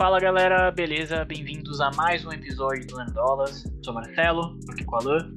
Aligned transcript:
Fala 0.00 0.18
galera, 0.18 0.70
beleza? 0.70 1.26
Bem-vindos 1.26 1.78
a 1.78 1.90
mais 1.90 2.24
um 2.24 2.32
episódio 2.32 2.86
do 2.86 2.96
Nerdolas. 2.96 3.64
Sou 3.84 3.92
Marcelo, 3.92 4.58
aqui 4.70 4.82
com 4.82 4.96
a 4.96 4.98
Alan. 5.00 5.30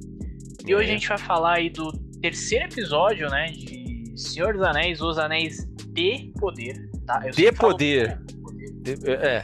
E 0.65 0.73
hoje 0.73 0.89
a 0.89 0.93
gente 0.93 1.07
vai 1.09 1.17
falar 1.17 1.55
aí 1.55 1.69
do 1.69 1.91
terceiro 2.21 2.63
episódio, 2.63 3.29
né? 3.29 3.47
De 3.47 4.13
Senhor 4.15 4.53
dos 4.53 4.61
Anéis, 4.63 5.01
Os 5.01 5.17
Anéis 5.17 5.67
de 5.89 6.31
Poder. 6.39 6.89
Tá? 7.05 7.21
Eu 7.25 7.31
De 7.33 7.51
poder. 7.51 8.17
poder. 8.41 8.71
De- 8.81 9.11
É. 9.11 9.43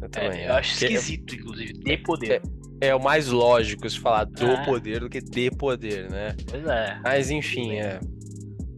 Eu 0.00 0.08
também. 0.10 0.40
É, 0.42 0.48
eu 0.48 0.54
acho 0.54 0.78
Que 0.78 0.84
é- 0.84 0.92
esquisito, 0.92 1.34
inclusive, 1.34 1.72
de 1.72 1.96
poder. 1.96 2.42
É, 2.80 2.94
o 2.94 3.02
mais 3.02 3.26
lógico 3.26 3.90
se 3.90 3.98
falar 3.98 4.26
do 4.26 4.46
Ah. 4.46 4.64
poder 4.64 5.00
do 5.00 5.10
que 5.10 5.20
de 5.20 5.50
poder, 5.50 6.08
né? 6.08 6.36
Pois 6.48 6.64
é. 6.64 7.00
Mas 7.02 7.30
enfim, 7.32 7.72
é. 7.80 7.98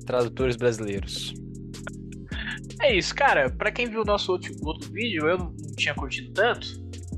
Tradutores 0.07 0.57
brasileiros. 0.57 1.35
É 2.81 2.95
isso, 2.97 3.15
cara. 3.15 3.51
Pra 3.51 3.71
quem 3.71 3.87
viu 3.89 4.03
o 4.03 4.05
nosso 4.05 4.33
outro, 4.33 4.53
outro 4.65 4.91
vídeo, 4.93 5.29
eu 5.29 5.39
não 5.39 5.55
tinha 5.77 5.95
curtido 5.95 6.33
tanto. 6.33 6.67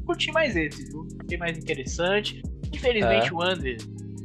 Curti 0.05 0.33
mais 0.33 0.57
esse, 0.57 0.85
viu? 0.91 1.07
Achei 1.25 1.39
mais 1.39 1.57
interessante. 1.57 2.43
Infelizmente, 2.73 3.29
É. 3.29 3.33
o 3.33 3.41
Ander, 3.43 3.77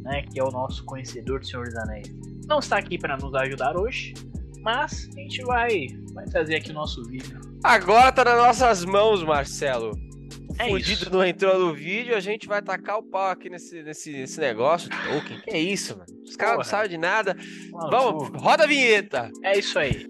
né, 0.02 0.23
que 0.23 0.40
é 0.40 0.44
o 0.44 0.50
nosso 0.50 0.84
conhecedor 0.86 1.40
do 1.40 1.46
Senhor 1.46 1.66
dos 1.66 1.76
Anéis, 1.76 2.12
não 2.48 2.60
está 2.60 2.77
aqui 2.77 2.98
pra 2.98 3.16
nos 3.18 3.34
ajudar 3.36 3.77
hoje. 3.77 4.13
Mas 4.62 5.08
a 5.16 5.20
gente 5.20 5.41
vai, 5.44 5.88
vai 6.13 6.30
fazer 6.32 6.55
aqui 6.55 6.72
o 6.72 6.73
nosso 6.73 7.04
vídeo. 7.05 7.40
Agora 7.63 8.12
tá 8.12 8.24
nas 8.26 8.38
nossas 8.38 8.84
mãos, 8.84 9.24
Marcelo. 9.24 9.91
O 9.91 10.62
É 10.62 10.70
fudido 10.70 11.04
isso. 11.04 11.10
não 11.12 11.24
entrou 11.24 11.60
no 11.60 11.74
vídeo, 11.74 12.16
a 12.16 12.20
gente 12.20 12.48
vai 12.48 12.62
tacar 12.62 12.98
o 12.98 13.04
pau 13.04 13.30
aqui 13.30 13.49
nesse, 13.49 13.84
nesse, 13.84 14.12
nesse 14.12 14.40
negócio. 14.40 14.90
Tolkien, 14.90 15.40
que 15.41 15.52
é 15.52 15.60
isso, 15.60 15.96
mano? 15.98 16.08
Os 16.26 16.35
caras 16.35 16.58
não 16.58 16.63
sabem 16.63 16.90
de 16.90 16.98
nada. 16.98 17.38
Uma 17.72 17.90
Vamos, 17.90 18.30
porra. 18.30 18.40
roda 18.41 18.63
a 18.63 18.68
vinheta! 18.68 19.30
É 19.44 19.58
isso 19.60 19.77
aí. 19.77 20.08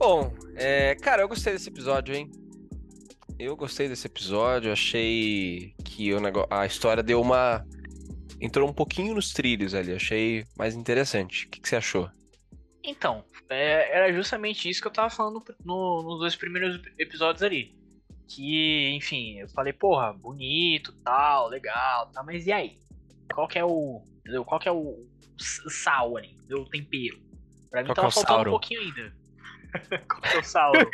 Bom, 0.00 0.32
é, 0.56 0.94
cara, 0.94 1.20
eu 1.20 1.28
gostei 1.28 1.52
desse 1.52 1.68
episódio, 1.68 2.14
hein? 2.14 2.30
Eu 3.38 3.54
gostei 3.54 3.86
desse 3.86 4.06
episódio, 4.06 4.72
achei 4.72 5.74
que 5.84 6.14
o 6.14 6.18
nego... 6.18 6.46
a 6.48 6.64
história 6.64 7.02
deu 7.02 7.20
uma. 7.20 7.62
Entrou 8.40 8.66
um 8.66 8.72
pouquinho 8.72 9.14
nos 9.14 9.34
trilhos 9.34 9.74
ali, 9.74 9.92
achei 9.92 10.46
mais 10.56 10.74
interessante. 10.74 11.44
O 11.44 11.50
que, 11.50 11.60
que 11.60 11.68
você 11.68 11.76
achou? 11.76 12.10
Então, 12.82 13.22
é, 13.50 13.94
era 13.94 14.10
justamente 14.10 14.70
isso 14.70 14.80
que 14.80 14.88
eu 14.88 14.92
tava 14.92 15.10
falando 15.10 15.44
no- 15.62 16.02
nos 16.02 16.18
dois 16.18 16.34
primeiros 16.34 16.80
episódios 16.98 17.42
ali. 17.42 17.78
Que, 18.26 18.88
enfim, 18.94 19.40
eu 19.40 19.50
falei, 19.50 19.74
porra, 19.74 20.14
bonito, 20.14 20.94
tal, 21.04 21.48
legal, 21.48 22.10
tal, 22.10 22.24
mas 22.24 22.46
e 22.46 22.52
aí? 22.52 22.78
Qual 23.34 23.46
que 23.46 23.58
é 23.58 23.64
o. 23.66 24.02
Entendeu? 24.20 24.46
Qual 24.46 24.58
que 24.58 24.68
é 24.68 24.72
o 24.72 25.06
sal 25.36 26.16
ali? 26.16 26.38
O 26.50 26.64
tempero? 26.64 27.20
Pra 27.70 27.82
mim 27.82 27.88
Qual 27.88 27.92
é 27.92 27.96
tava 27.96 28.08
o 28.08 28.12
faltando 28.12 28.48
um 28.48 28.52
pouquinho 28.52 28.80
ainda. 28.80 29.19
Qual 30.08 30.20
que 30.20 30.36
é 30.36 30.38
o 30.38 30.44
Sauron? 30.44 30.90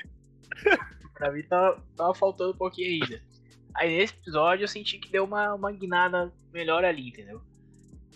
pra 1.14 1.32
mim 1.32 1.42
tava, 1.42 1.82
tava 1.96 2.14
faltando 2.14 2.52
um 2.52 2.56
pouquinho 2.56 3.04
ainda. 3.04 3.22
Aí 3.74 3.96
nesse 3.96 4.14
episódio 4.14 4.64
eu 4.64 4.68
senti 4.68 4.98
que 4.98 5.10
deu 5.10 5.24
uma, 5.24 5.54
uma 5.54 5.72
guinada 5.72 6.32
melhor 6.52 6.84
ali, 6.84 7.08
entendeu? 7.08 7.42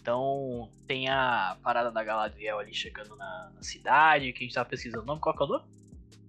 Então 0.01 0.71
tem 0.87 1.09
a 1.09 1.57
parada 1.63 1.91
da 1.91 2.03
Galadriel 2.03 2.59
ali 2.59 2.73
chegando 2.73 3.15
na, 3.17 3.53
na 3.55 3.63
cidade, 3.63 4.33
que 4.33 4.39
a 4.39 4.47
gente 4.47 4.55
tava 4.55 4.69
pesquisando 4.69 5.03
o 5.03 5.07
nome, 5.07 5.21
qual 5.21 5.37
que 5.37 5.43
é 5.43 5.47
o 5.47 5.49
nome? 5.49 5.65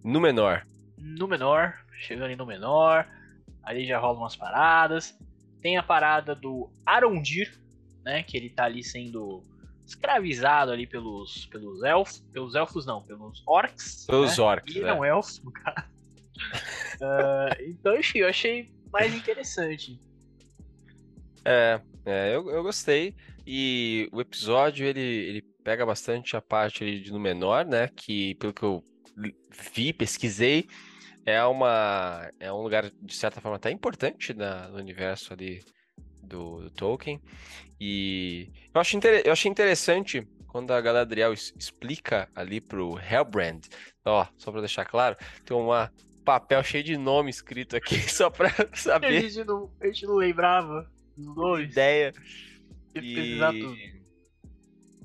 No 0.04 0.20
menor. 0.20 0.66
No 0.98 1.28
menor, 1.28 1.80
chegando 1.98 2.26
ali 2.26 2.36
no 2.36 2.46
menor, 2.46 3.08
ali 3.64 3.86
já 3.86 3.98
rolam 3.98 4.22
umas 4.22 4.36
paradas. 4.36 5.18
Tem 5.62 5.78
a 5.78 5.84
parada 5.84 6.36
do 6.36 6.70
Arondir, 6.86 7.58
né? 8.04 8.24
Que 8.24 8.36
ele 8.36 8.50
tá 8.50 8.66
ali 8.66 8.84
sendo 8.84 9.44
escravizado 9.92 10.72
ali 10.72 10.88
pelos, 10.88 11.45
pelos 11.47 11.84
elfos. 11.84 12.23
Pelos 12.31 12.56
elfos 12.56 12.86
não, 12.86 13.02
pelos 13.03 13.44
orcs. 13.45 14.06
Pelos 14.08 14.38
né? 14.38 14.44
orcs, 14.44 14.75
E 14.75 14.80
né? 14.80 14.88
não 14.88 15.06
elfos, 15.06 15.42
no 15.44 15.52
caso. 15.52 15.88
Ah, 17.03 17.50
então, 17.61 17.96
enfim, 17.97 18.19
eu 18.19 18.28
achei 18.28 18.72
mais 18.91 19.13
interessante. 19.16 20.00
É, 21.44 21.81
é 22.06 22.35
eu, 22.35 22.50
eu 22.50 22.62
gostei. 22.62 23.16
E 23.46 24.07
o 24.12 24.22
episódio, 24.22 24.85
ele, 24.85 25.00
ele 25.00 25.41
pega 25.63 25.85
bastante 25.85 26.35
a 26.35 26.41
parte 26.41 26.84
ali 26.84 27.00
de 27.00 27.12
no 27.12 27.19
menor, 27.19 27.66
né? 27.66 27.88
Que, 27.96 28.35
pelo 28.35 28.53
que 28.53 28.63
eu 28.63 28.84
vi, 29.74 29.94
pesquisei, 29.94 30.68
é 31.25 31.44
uma 31.44 32.30
é 32.40 32.51
um 32.51 32.62
lugar, 32.62 32.91
de 33.01 33.16
certa 33.16 33.41
forma, 33.41 33.57
até 33.57 33.72
importante 33.72 34.34
na, 34.34 34.68
no 34.69 34.78
universo 34.78 35.34
ali 35.34 35.63
do, 36.31 36.62
do 36.64 36.72
Tolkien. 36.72 37.22
E 37.80 38.50
eu 38.74 38.81
achei, 38.81 38.97
inter- 38.97 39.24
eu 39.25 39.31
achei 39.34 39.52
interessante 39.52 40.28
quando 40.47 40.72
a 40.74 40.81
Galadriel 40.81 41.34
explica 41.34 42.30
ali 42.36 42.62
pro 42.62 43.00
Hellbrand, 43.00 43.62
ó, 44.06 44.28
só 44.38 44.52
pra 44.52 44.62
deixar 44.62 44.86
claro, 44.86 45.16
tem 45.46 45.56
uma 45.56 45.92
papel 46.25 46.64
cheio 46.64 46.84
de 46.84 46.97
nome 46.97 47.30
escrito 47.30 47.75
aqui, 47.75 47.96
só 48.12 48.30
pra 48.30 48.52
A 48.69 48.75
saber 48.78 49.12
gente 49.12 49.44
não, 49.44 49.72
a 49.81 49.88
gente 49.88 50.06
não 50.06 50.16
lembrava 50.16 50.90
dos 51.16 51.34
dois. 51.36 51.69
ideia. 51.72 52.14
Que 52.94 53.02
pesquisar 53.02 53.53
tudo. 53.53 53.81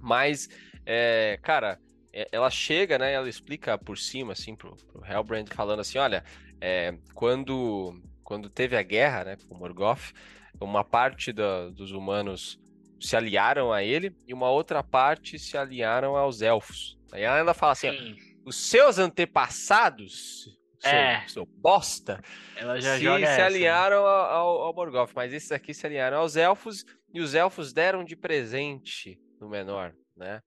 Mas, 0.01 0.49
é, 0.85 1.39
cara, 1.43 1.79
é, 2.13 2.29
ela 2.33 2.51
chega, 2.51 2.99
né? 2.99 3.13
Ela 3.13 3.29
explica 3.29 3.77
por 3.79 3.99
cima, 3.99 4.33
assim, 4.33 4.55
pro, 4.55 4.77
pro 4.77 5.05
Hellbrand, 5.05 5.47
falando 5.55 5.81
assim: 5.81 5.99
olha, 5.99 6.25
é, 6.61 6.97
quando, 7.15 8.01
quando 8.23 8.49
teve 8.51 8.77
a 8.77 8.83
guerra, 8.83 9.25
né, 9.25 9.37
com 9.49 9.57
Morgoth, 9.57 10.13
uma 10.61 10.85
parte 10.85 11.33
da- 11.33 11.69
dos 11.71 11.93
humanos 11.93 12.59
se 13.01 13.17
aliaram 13.17 13.73
a 13.73 13.83
ele 13.83 14.15
e 14.27 14.33
uma 14.33 14.51
outra 14.51 14.83
parte 14.83 15.39
se 15.39 15.57
aliaram 15.57 16.17
aos 16.17 16.41
elfos. 16.43 16.99
Aí 17.13 17.23
ela 17.23 17.39
ainda 17.39 17.55
fala 17.55 17.73
assim: 17.73 17.91
Sim, 17.91 18.17
os 18.45 18.57
seus 18.57 18.99
antepassados, 18.99 20.45
seu, 20.81 20.91
É. 20.91 21.25
seu 21.29 21.47
bosta, 21.47 22.23
ela 22.57 22.81
já 22.81 22.95
se, 22.95 23.01
se 23.01 23.09
essa, 23.09 23.37
né? 23.37 23.43
aliaram 23.45 24.07
ao, 24.07 24.31
ao, 24.31 24.63
ao 24.63 24.75
Morgoth, 24.75 25.13
mas 25.15 25.33
esses 25.33 25.53
aqui 25.53 25.75
se 25.75 25.87
aliaram 25.87 26.19
aos 26.19 26.37
elfos 26.37 26.85
e 27.13 27.21
os 27.21 27.35
elfos 27.35 27.73
deram 27.73 28.05
de 28.05 28.15
presente 28.17 29.19
no 29.41 29.49
menor, 29.49 29.95
né? 30.17 30.41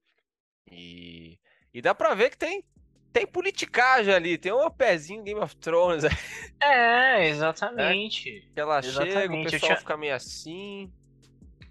E, 0.72 1.38
e 1.74 1.81
dá 1.81 1.94
pra 1.96 2.14
ver 2.14 2.30
que 2.31 2.38
tem 2.38 2.64
tem 3.12 3.25
politicagem 3.28 4.14
ali, 4.14 4.38
tem 4.38 4.52
um 4.53 4.70
pezinho 4.70 5.24
Game 5.24 5.40
of 5.40 5.56
Thrones 5.58 6.03
aí, 6.06 6.12
É, 6.62 7.28
exatamente. 7.30 8.47
que 8.53 8.59
ela 8.59 8.81
chega, 8.81 9.00
o 9.00 9.03
Exatamente, 9.08 9.52
pessoal 9.52 9.59
tinha- 9.70 9.78
fica 9.78 9.97
meio 9.97 10.16
assim. 10.16 10.92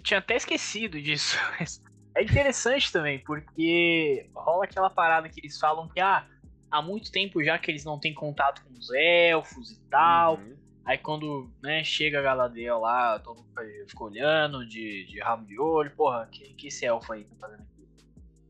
Tinha 0.02 0.18
até 0.18 0.36
esquecido 0.36 1.00
disso. 1.00 1.36
É 2.14 2.22
interessante 2.24 2.90
também, 2.90 3.20
porque 3.20 4.28
rola 4.34 4.64
aquela 4.64 4.90
parada 4.90 5.28
que 5.28 5.38
eles 5.38 5.56
falam 5.56 5.86
que 5.88 6.00
ah, 6.00 6.26
há 6.68 6.82
muito 6.82 7.12
tempo 7.12 7.44
já 7.44 7.56
que 7.60 7.70
eles 7.70 7.84
não 7.84 7.96
têm 8.00 8.12
contato 8.12 8.64
com 8.64 8.72
os 8.72 8.90
elfos 8.92 9.70
e 9.70 9.80
tal. 9.88 10.34
Uhum. 10.38 10.56
Aí 10.84 10.98
quando 10.98 11.48
né, 11.62 11.84
chega 11.84 12.18
a 12.18 12.22
Galadriel 12.22 12.80
lá, 12.80 13.20
todo 13.20 13.36
mundo 13.36 13.54
fica 13.86 14.02
olhando 14.02 14.66
de, 14.66 15.06
de 15.06 15.20
rabo 15.20 15.46
de 15.46 15.60
olho, 15.60 15.92
porra, 15.94 16.26
que, 16.32 16.54
que 16.54 16.66
esse 16.66 16.84
elfo 16.84 17.12
aí 17.12 17.22
tá 17.22 17.36
fazendo 17.38 17.60
aqui? 17.62 17.86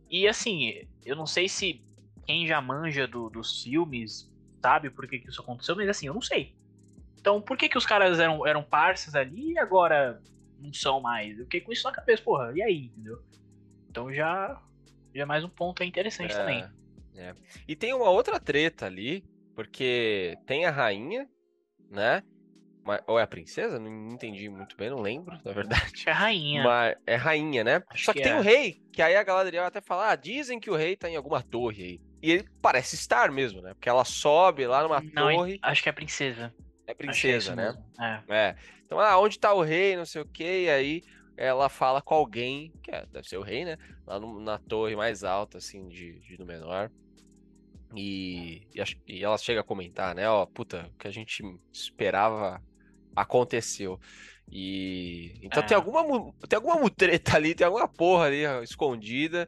E 0.08 0.26
assim, 0.26 0.88
eu 1.04 1.14
não 1.14 1.26
sei 1.26 1.46
se 1.46 1.84
quem 2.28 2.46
já 2.46 2.60
manja 2.62 3.08
do- 3.08 3.30
dos 3.30 3.62
filmes 3.62 4.30
sabe 4.64 4.90
por 4.90 5.08
que, 5.08 5.20
que 5.20 5.30
isso 5.30 5.42
aconteceu, 5.42 5.76
mas 5.76 5.88
assim, 5.90 6.08
eu 6.08 6.14
não 6.14 6.22
sei. 6.22 6.54
Então 7.20 7.42
por 7.42 7.56
que, 7.58 7.68
que 7.68 7.78
os 7.78 7.86
caras 7.86 8.20
eram, 8.20 8.46
eram 8.46 8.64
parças 8.64 9.14
ali 9.14 9.52
e 9.54 9.58
agora 9.58 10.22
não 10.58 10.72
são 10.72 11.00
mais? 11.00 11.38
Eu 11.38 11.44
fiquei 11.46 11.62
com 11.62 11.72
isso 11.72 11.84
na 11.84 11.92
cabeça, 11.94 12.22
porra, 12.22 12.52
e 12.56 12.62
aí, 12.62 12.86
entendeu? 12.86 13.18
Então 13.90 14.12
já, 14.12 14.60
já 15.14 15.22
é 15.22 15.26
mais 15.26 15.44
um 15.44 15.50
ponto 15.50 15.82
aí 15.82 15.88
interessante 15.88 16.34
É, 16.34 16.36
também. 16.36 16.64
é. 17.16 17.34
E 17.66 17.76
tem 17.76 17.94
uma 17.94 18.10
outra 18.10 18.40
treta 18.40 18.86
ali, 18.86 19.24
porque 19.54 20.36
tem 20.46 20.66
a 20.66 20.70
rainha, 20.70 21.28
né? 21.90 22.22
Ou 23.06 23.18
é 23.18 23.22
a 23.22 23.26
princesa? 23.26 23.78
Não 23.78 24.10
entendi 24.14 24.48
muito 24.48 24.76
bem, 24.76 24.90
não 24.90 25.00
lembro, 25.00 25.38
na 25.44 25.52
verdade. 25.52 26.06
É 26.06 26.10
a 26.10 26.14
rainha. 26.14 26.64
Mas 26.64 26.96
é 27.06 27.14
rainha, 27.16 27.64
né? 27.64 27.82
Acho 27.90 28.04
Só 28.04 28.12
que, 28.12 28.18
que 28.18 28.22
tem 28.22 28.32
é. 28.32 28.38
o 28.38 28.40
rei, 28.42 28.80
que 28.92 29.02
aí 29.02 29.16
a 29.16 29.22
Galadriel 29.22 29.64
até 29.64 29.80
fala, 29.80 30.10
ah, 30.10 30.16
dizem 30.16 30.58
que 30.60 30.70
o 30.70 30.76
rei 30.76 30.96
tá 30.96 31.08
em 31.08 31.16
alguma 31.16 31.42
torre 31.42 31.82
aí. 31.84 32.00
E 32.22 32.30
ele 32.32 32.48
parece 32.60 32.94
estar 32.96 33.30
mesmo, 33.30 33.60
né? 33.62 33.74
Porque 33.74 33.88
ela 33.88 34.04
sobe 34.04 34.66
lá 34.66 34.82
numa 34.82 35.00
Não, 35.00 35.32
torre, 35.32 35.58
acho 35.62 35.82
que 35.82 35.88
é 35.88 35.90
a 35.90 35.94
princesa. 35.94 36.52
é 36.86 36.90
é 36.90 36.94
princesa, 36.94 37.54
né? 37.54 37.74
É. 38.28 38.34
É. 38.34 38.56
Então, 38.84 38.98
ah, 38.98 39.18
onde 39.18 39.38
tá 39.38 39.52
o 39.52 39.62
rei, 39.62 39.96
não 39.96 40.06
sei 40.06 40.22
o 40.22 40.26
quê, 40.28 40.64
e 40.64 40.70
aí 40.70 41.02
ela 41.36 41.68
fala 41.68 42.02
com 42.02 42.14
alguém, 42.14 42.72
que 42.82 42.90
é, 42.90 43.06
deve 43.06 43.28
ser 43.28 43.36
o 43.36 43.42
rei, 43.42 43.64
né? 43.64 43.76
Lá 44.06 44.18
no- 44.18 44.40
na 44.40 44.58
torre 44.58 44.96
mais 44.96 45.22
alta, 45.22 45.58
assim, 45.58 45.88
de, 45.88 46.18
de 46.20 46.38
Númenor. 46.38 46.90
E, 47.94 48.66
e, 48.74 48.82
e 49.06 49.24
ela 49.24 49.38
chega 49.38 49.60
a 49.60 49.64
comentar, 49.64 50.14
né? 50.14 50.28
Ó, 50.28 50.44
puta, 50.46 50.90
o 50.92 50.98
que 50.98 51.08
a 51.08 51.10
gente 51.10 51.42
esperava 51.72 52.60
aconteceu. 53.16 53.98
E 54.50 55.38
então 55.42 55.62
É. 55.62 55.66
tem 55.66 55.76
alguma 55.76 56.02
tem 56.48 56.56
alguma 56.56 56.76
mutreta 56.80 57.36
ali, 57.36 57.54
tem 57.54 57.66
alguma 57.66 57.88
porra 57.88 58.26
ali 58.26 58.46
ó, 58.46 58.62
escondida 58.62 59.46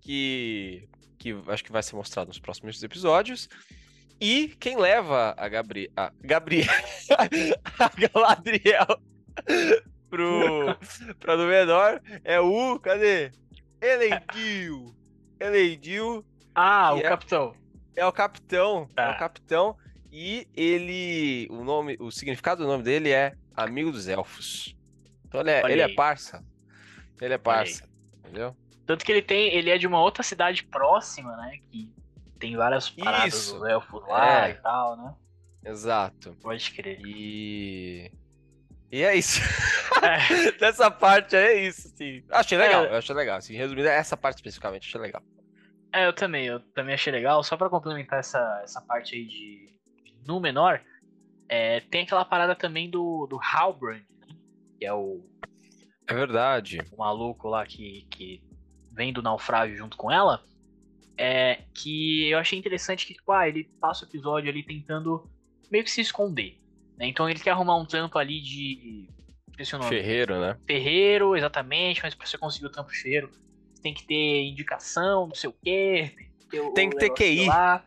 que 0.00 0.88
que 1.18 1.36
acho 1.48 1.64
que 1.64 1.72
vai 1.72 1.82
ser 1.82 1.96
mostrado 1.96 2.28
nos 2.28 2.38
próximos 2.38 2.82
episódios. 2.82 3.48
E 4.20 4.48
quem 4.60 4.76
leva 4.76 5.34
a 5.36 5.48
Gabri 5.48 5.90
a 5.96 6.12
Gabriel 6.20 6.66
a 7.78 7.88
Galadriel 8.08 8.86
pro 10.10 10.76
pra 11.20 11.36
Númenor 11.36 12.00
é 12.24 12.40
o 12.40 12.78
cadê? 12.80 13.30
Elendil. 13.80 14.94
Elendil 15.38 16.24
Ah, 16.54 16.94
o 16.94 16.98
é- 16.98 17.02
capitão. 17.02 17.54
é 17.94 18.04
o 18.06 18.12
capitão. 18.12 18.88
É 18.90 18.94
Tá. 18.94 19.12
o 19.12 19.18
capitão. 19.18 19.76
E 20.10 20.48
ele. 20.56 21.46
O 21.50 21.62
nome. 21.62 21.96
O 22.00 22.10
significado 22.10 22.62
do 22.62 22.68
nome 22.68 22.82
dele 22.82 23.10
é 23.10 23.34
Amigo 23.54 23.92
dos 23.92 24.08
Elfos. 24.08 24.74
Então 25.26 25.40
ele 25.42 25.50
é, 25.50 25.62
ele 25.70 25.82
é 25.82 25.94
parça. 25.94 26.42
Ele 27.20 27.34
é 27.34 27.38
parça. 27.38 27.86
Entendeu? 28.20 28.56
Tanto 28.88 29.04
que 29.04 29.12
ele 29.12 29.20
tem. 29.22 29.54
Ele 29.54 29.68
é 29.68 29.76
de 29.76 29.86
uma 29.86 30.00
outra 30.00 30.22
cidade 30.22 30.64
próxima, 30.64 31.36
né? 31.36 31.58
Que 31.70 31.92
tem 32.38 32.56
várias 32.56 32.88
paradas 32.88 33.34
Isso. 33.34 33.58
dos 33.58 33.68
elfos 33.68 34.02
lá 34.08 34.48
É. 34.48 34.50
e 34.52 34.54
tal, 34.54 34.96
né? 34.96 35.14
Exato. 35.66 36.34
Pode 36.40 36.70
crer. 36.72 36.98
E. 37.04 38.10
E 38.90 39.02
é 39.02 39.14
isso. 39.14 39.40
É, 40.02 40.52
Dessa 40.58 40.90
parte 40.90 41.36
aí 41.36 41.44
é 41.44 41.66
isso, 41.68 41.88
sim. 41.94 42.24
Achei 42.30 42.56
legal, 42.56 42.86
É. 42.86 42.92
eu 42.92 42.96
achei 42.96 43.14
legal. 43.14 43.36
Assim, 43.36 43.54
resumindo, 43.54 43.86
essa 43.86 44.16
parte 44.16 44.36
especificamente, 44.36 44.88
achei 44.88 44.98
legal. 44.98 45.22
é, 45.92 46.06
eu 46.06 46.12
também, 46.14 46.46
eu 46.46 46.58
também 46.72 46.94
achei 46.94 47.12
legal. 47.12 47.44
Só 47.44 47.58
pra 47.58 47.68
complementar 47.68 48.20
essa, 48.20 48.60
essa 48.64 48.80
parte 48.80 49.14
aí 49.14 49.26
de 49.26 49.68
no 50.26 50.40
menor, 50.40 50.80
é, 51.50 51.80
tem 51.80 52.04
aquela 52.04 52.24
parada 52.24 52.54
também 52.56 52.88
do, 52.88 53.26
do 53.26 53.38
Halbrand, 53.38 54.02
né? 54.26 54.34
Que 54.78 54.86
é 54.86 54.94
o, 54.94 55.22
É 56.06 56.14
verdade. 56.14 56.78
o 56.90 56.96
maluco 56.96 57.48
lá 57.48 57.66
que, 57.66 58.06
que 58.10 58.42
vem 58.98 59.12
do 59.12 59.22
naufrágio 59.22 59.76
junto 59.76 59.96
com 59.96 60.10
ela. 60.10 60.42
É, 61.16 61.62
que 61.72 62.28
eu 62.28 62.38
achei 62.38 62.58
interessante 62.58 63.06
que, 63.06 63.14
tipo, 63.14 63.32
ah, 63.32 63.48
ele 63.48 63.64
passa 63.80 64.04
o 64.04 64.08
episódio 64.08 64.50
ali 64.50 64.62
tentando 64.62 65.28
meio 65.70 65.82
que 65.84 65.90
se 65.90 66.00
esconder. 66.00 66.60
né? 66.98 67.06
Então 67.06 67.28
ele 67.30 67.38
quer 67.40 67.50
arrumar 67.52 67.76
um 67.76 67.86
trampo 67.86 68.18
ali 68.18 68.40
de. 68.40 69.08
Esqueci 69.50 69.74
o 69.74 69.78
nome. 69.78 69.88
Ferreiro, 69.90 70.40
né? 70.40 70.56
ferreiro, 70.66 71.36
exatamente, 71.36 72.00
mas 72.02 72.14
pra 72.14 72.26
você 72.26 72.36
conseguir 72.38 72.66
o 72.66 72.84
ferreiro, 72.84 73.30
você 73.72 73.82
tem 73.82 73.94
que 73.94 74.04
ter 74.06 74.44
indicação, 74.44 75.26
não 75.26 75.34
sei 75.34 75.50
o 75.50 75.54
quê. 75.64 76.12
ter 76.50 76.60
o 76.60 76.72
Tem 76.72 76.90
que 76.90 76.96
ter 76.96 77.06
negocinho 77.08 77.44
QI, 77.44 77.46
lá, 77.48 77.84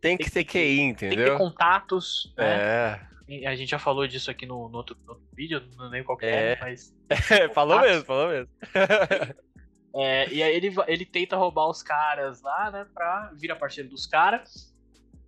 Tem 0.00 0.16
que 0.16 0.30
ter 0.30 0.44
QI, 0.44 0.76
tem 0.76 0.94
que 0.94 0.98
ter 1.00 1.06
entendeu? 1.06 1.36
contatos, 1.38 2.32
né? 2.36 3.00
É. 3.28 3.46
A 3.46 3.54
gente 3.54 3.70
já 3.70 3.78
falou 3.78 4.08
disso 4.08 4.30
aqui 4.30 4.44
no, 4.46 4.68
no 4.68 4.78
outro, 4.78 4.96
no 5.04 5.12
outro 5.12 5.26
vídeo, 5.34 5.62
não 5.76 5.88
lembro 5.88 6.06
qual 6.06 6.18
que 6.18 6.24
É. 6.26 6.52
é, 6.52 6.58
mas. 6.60 6.94
falou 7.54 7.80
mesmo, 7.80 8.04
falou 8.04 8.28
mesmo. 8.28 8.48
É, 9.94 10.28
e 10.32 10.42
aí 10.42 10.54
ele, 10.54 10.72
ele 10.86 11.04
tenta 11.04 11.36
roubar 11.36 11.68
os 11.68 11.82
caras 11.82 12.40
lá, 12.42 12.70
né? 12.70 12.86
Pra 12.94 13.30
vira 13.34 13.56
parceiro 13.56 13.88
dos 13.90 14.06
caras. 14.06 14.74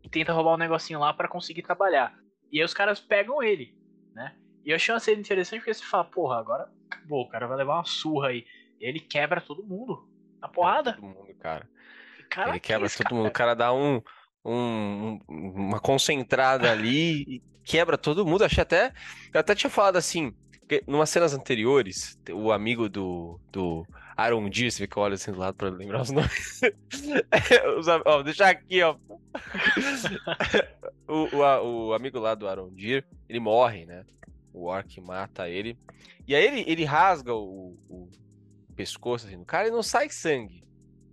E 0.03 0.09
tenta 0.09 0.33
roubar 0.33 0.55
um 0.55 0.59
negocinho 0.59 0.99
lá 1.01 1.13
pra 1.13 1.29
conseguir 1.29 1.63
trabalhar. 1.63 2.15
E 2.51 2.59
aí 2.59 2.65
os 2.65 2.75
caras 2.75 3.01
pegam 3.01 3.43
ele, 3.43 3.75
né? 4.15 4.37
E 4.65 4.71
eu 4.71 4.77
achei 4.77 4.93
uma 4.95 5.01
cena 5.01 5.21
interessante 5.21 5.61
porque 5.61 5.75
você 5.75 5.85
fala, 5.85 6.05
porra, 6.05 6.39
agora 6.39 6.69
acabou, 6.91 7.23
o 7.23 7.29
cara 7.29 7.47
vai 7.47 7.57
levar 7.57 7.75
uma 7.77 7.85
surra 7.85 8.29
aí. 8.29 8.45
E 8.81 8.87
ele 8.87 9.01
quebra 9.01 9.41
todo 9.41 9.65
mundo. 9.65 10.09
Na 10.41 10.49
porrada. 10.49 10.95
Todo 10.95 11.03
mundo, 11.07 11.35
cara. 11.41 11.69
Cara, 12.29 12.51
Ele 12.51 12.61
que 12.61 12.67
quebra 12.69 12.87
isso, 12.87 12.99
todo 12.99 13.05
cara? 13.05 13.17
mundo. 13.17 13.29
O 13.29 13.33
cara 13.33 13.55
dá 13.55 13.73
um, 13.73 14.01
um- 14.45 15.21
um- 15.29 15.53
uma 15.55 15.81
concentrada 15.81 16.71
ali 16.71 17.23
e 17.23 17.43
quebra 17.65 17.97
todo 17.99 18.27
mundo. 18.27 18.45
Achei 18.45 18.63
até. 18.63 18.93
Eu 19.33 19.41
até 19.41 19.55
tinha 19.55 19.71
falado 19.71 19.97
assim, 19.97 20.33
que 20.69 20.83
numas 20.87 21.11
cenas 21.11 21.33
anteriores, 21.35 22.19
o 22.33 22.51
amigo 22.51 22.89
do, 22.89 23.41
do 23.53 23.87
Arondir, 24.17 24.71
você 24.71 24.85
eu 24.85 25.03
olho 25.03 25.15
assim 25.15 25.33
do 25.33 25.39
lado 25.39 25.55
pra 25.57 25.69
lembrar 25.69 26.03
os 26.03 26.11
nomes. 26.11 26.61
Os 27.79 27.89
ó, 27.89 28.03
vou 28.05 28.23
deixar 28.23 28.51
aqui, 28.51 28.83
ó. 28.83 28.97
o, 31.09 31.37
o, 31.37 31.43
a- 31.45 31.63
o 31.63 31.95
amigo 31.95 32.19
lá 32.19 32.35
do 32.35 32.49
Arondir, 32.49 33.05
ele 33.29 33.41
morre, 33.41 33.87
né? 33.87 34.05
O 34.53 34.67
Orc 34.67 35.01
mata 35.01 35.49
ele. 35.49 35.79
E 36.27 36.35
aí 36.35 36.45
ele, 36.45 36.65
ele 36.67 36.85
rasga 36.85 37.35
o, 37.35 37.77
o 37.89 38.09
pescoço 38.77 39.27
assim, 39.27 39.39
do 39.39 39.45
cara 39.45 39.69
e 39.69 39.71
não 39.71 39.83
sai 39.83 40.09
sangue. 40.11 40.63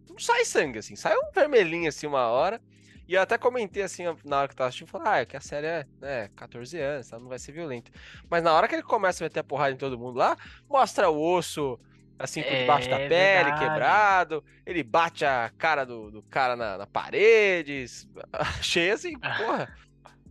Não 0.10 0.19
sai 0.19 0.45
sangue, 0.45 0.80
assim, 0.80 0.95
sai 0.95 1.16
um 1.16 1.31
vermelhinho 1.34 1.88
assim 1.88 2.07
uma 2.07 2.28
hora. 2.28 2.62
E 3.07 3.16
eu 3.16 3.22
até 3.22 3.38
comentei 3.40 3.81
assim 3.81 4.04
na 4.24 4.38
hora 4.40 4.48
que 4.48 4.54
eu 4.54 4.57
tava 4.57 4.68
assistindo, 4.68 4.88
falei, 4.88 5.07
ah, 5.07 5.18
é 5.18 5.25
que 5.25 5.36
a 5.36 5.42
série 5.42 5.66
é 5.66 5.86
né, 6.00 6.30
14 6.36 6.80
anos, 6.80 7.07
tá? 7.10 7.19
não 7.19 7.28
vai 7.28 7.40
ser 7.40 7.52
violento. 7.54 7.92
Mas 8.30 8.44
na 8.44 8.54
hora 8.54 8.68
que 8.68 8.75
ele 8.75 8.84
começa 8.84 9.24
a 9.24 9.25
meter 9.25 9.40
a 9.40 9.44
porrada 9.44 9.72
em 9.74 9.78
todo 9.78 9.98
mundo 9.98 10.18
lá, 10.18 10.38
mostra 10.69 11.10
o 11.10 11.19
osso 11.19 11.80
assim 12.19 12.44
por 12.44 12.56
debaixo 12.56 12.89
da 12.89 12.98
É 12.98 13.07
pele, 13.07 13.44
verdade. 13.51 13.60
quebrado, 13.60 14.44
ele 14.66 14.83
bate 14.83 15.24
a 15.25 15.50
cara 15.57 15.86
do, 15.86 16.12
do 16.12 16.21
cara 16.24 16.56
na, 16.56 16.77
na 16.77 16.86
parede. 16.86 17.86
Achei 18.31 18.92
assim, 18.92 19.18
porra, 19.19 19.74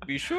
bicho, 0.06 0.34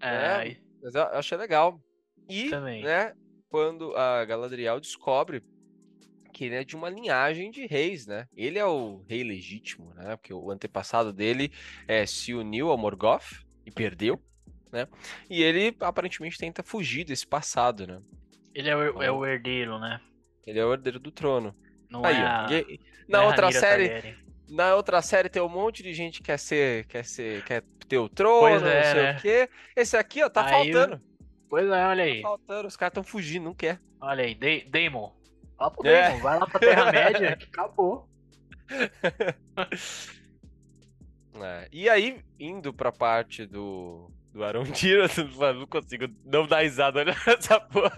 É, 0.00 0.06
É, 0.08 0.30
aí- 0.36 0.60
mas 0.82 0.94
eu 0.94 1.00
eu 1.02 1.18
achei 1.18 1.38
legal. 1.38 1.80
E, 2.28 2.50
Também. 2.50 2.82
né, 2.82 3.12
quando 3.48 3.96
a 3.96 4.24
Galadriel 4.24 4.78
descobre 4.80 5.42
que 6.32 6.44
ele 6.46 6.56
é 6.56 6.64
de 6.64 6.74
uma 6.74 6.90
linhagem 6.90 7.50
de 7.50 7.64
reis, 7.64 8.06
né? 8.06 8.26
Ele 8.36 8.58
é 8.58 8.66
o 8.66 9.04
rei 9.08 9.22
legítimo, 9.22 9.94
né? 9.94 10.16
Porque 10.16 10.34
o 10.34 10.50
antepassado 10.50 11.12
dele 11.12 11.52
é, 11.86 12.04
se 12.06 12.34
uniu 12.34 12.70
ao 12.70 12.76
Morgoth 12.76 13.44
e 13.64 13.70
perdeu, 13.70 14.20
né? 14.72 14.88
E 15.30 15.42
ele 15.42 15.76
aparentemente 15.80 16.36
tenta 16.36 16.62
fugir 16.62 17.04
desse 17.04 17.26
passado, 17.26 17.86
né? 17.86 18.00
ele 18.52 18.68
é 18.68 18.76
o, 18.76 19.02
é 19.02 19.10
o 19.10 19.24
herdeiro, 19.24 19.78
né? 19.78 20.00
Ele 20.46 20.58
é 20.58 20.64
o 20.64 20.72
herdeiro 20.72 20.98
do 20.98 21.10
trono. 21.10 21.54
Não 21.90 22.04
Aí, 22.04 22.16
é 22.16 22.20
a, 22.20 22.46
Na 23.08 23.24
outra 23.24 23.50
série, 23.52 23.88
Targaryen. 23.88 24.16
na 24.50 24.74
outra 24.74 25.00
série 25.02 25.28
tem 25.28 25.42
um 25.42 25.48
monte 25.48 25.82
de 25.82 25.92
gente 25.94 26.18
que 26.18 26.24
quer 26.24 26.38
ser, 26.38 26.86
quer 26.86 27.04
ser, 27.04 27.44
quer 27.44 27.62
ter 27.88 27.98
o 27.98 28.08
trono, 28.08 28.60
não 28.60 28.68
é, 28.68 28.82
sei 28.92 29.02
né? 29.02 29.12
o 29.16 29.20
quê. 29.20 29.48
Esse 29.76 29.96
aqui, 29.96 30.22
ó, 30.22 30.28
tá 30.28 30.44
Aí, 30.44 30.72
faltando. 30.72 31.00
Pois 31.48 31.66
é, 31.70 31.86
olha 31.86 32.04
Tá 32.04 32.10
aí. 32.10 32.22
faltando, 32.22 32.68
os 32.68 32.76
caras 32.76 32.90
estão 32.90 33.04
fugindo, 33.04 33.44
não 33.44 33.54
quer. 33.54 33.80
Olha 34.00 34.24
aí, 34.24 34.34
Da- 34.34 34.68
Daemon. 34.70 35.10
Fala 35.56 35.70
pro 35.70 35.86
É. 35.88 36.02
Daemon, 36.08 36.20
vai 36.22 36.38
lá 36.38 36.46
pra 36.46 36.60
Terra-média 36.60 37.36
que 37.36 37.44
acabou. 37.52 38.08
É, 41.36 41.68
E 41.72 41.88
aí, 41.88 42.22
indo 42.38 42.72
pra 42.72 42.92
parte 42.92 43.44
do, 43.44 44.08
do 44.32 44.44
Arondir, 44.44 44.98
eu 45.18 45.54
não 45.54 45.66
consigo 45.66 46.06
não 46.24 46.46
dar 46.46 46.60
risada 46.62 47.00
olhando 47.00 47.18
essa 47.26 47.60
porra. 47.60 47.92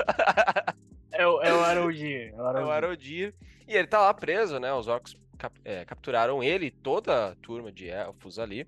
É 1.18 1.26
o, 1.26 1.42
é 1.42 1.52
o 1.52 1.60
Arondir. 1.64 2.32
É 2.34 2.40
o 2.40 2.44
É 2.44 2.48
Arondir. 2.48 2.72
Arondir. 2.72 3.34
E 3.68 3.74
ele 3.74 3.86
tá 3.86 4.00
lá 4.00 4.14
preso, 4.14 4.58
né? 4.58 4.72
Os 4.72 4.86
orcs 4.88 5.16
cap- 5.38 5.60
é, 5.64 5.84
capturaram 5.84 6.42
ele 6.42 6.66
e 6.66 6.70
toda 6.70 7.28
a 7.28 7.34
turma 7.36 7.70
de 7.72 7.88
elfos 7.88 8.38
ali. 8.38 8.66